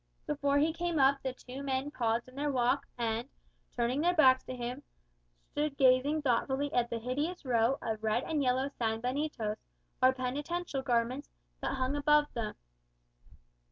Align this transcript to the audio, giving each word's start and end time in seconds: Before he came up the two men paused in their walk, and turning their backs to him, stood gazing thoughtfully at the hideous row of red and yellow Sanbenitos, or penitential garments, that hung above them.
Before 0.25 0.57
he 0.57 0.73
came 0.73 0.97
up 0.97 1.21
the 1.21 1.31
two 1.31 1.61
men 1.61 1.91
paused 1.91 2.27
in 2.27 2.33
their 2.33 2.51
walk, 2.51 2.87
and 2.97 3.29
turning 3.77 4.01
their 4.01 4.15
backs 4.15 4.43
to 4.45 4.55
him, 4.55 4.81
stood 5.51 5.77
gazing 5.77 6.23
thoughtfully 6.23 6.73
at 6.73 6.89
the 6.89 6.97
hideous 6.97 7.45
row 7.45 7.77
of 7.83 8.03
red 8.03 8.23
and 8.23 8.41
yellow 8.41 8.69
Sanbenitos, 8.79 9.57
or 10.01 10.11
penitential 10.13 10.81
garments, 10.81 11.29
that 11.59 11.75
hung 11.75 11.95
above 11.95 12.33
them. 12.33 12.55